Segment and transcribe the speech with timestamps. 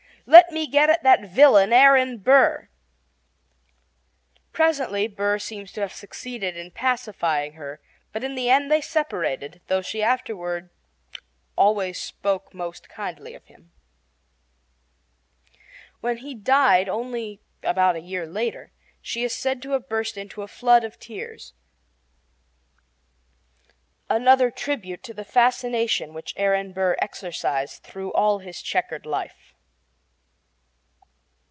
[0.27, 2.69] "Let me get at that villain Aaron Burr!"
[4.53, 7.81] Presently Burr seems to have succeeded in pacifying her;
[8.13, 10.69] but in the end they separated, though she afterward
[11.57, 13.71] always spoke most kindly of him.
[16.01, 18.71] When he died, only about a year later,
[19.01, 21.53] she is said to have burst into a flood of tears
[24.07, 29.55] another tribute to the fascination which Aaron Burr exercised through all his checkered life.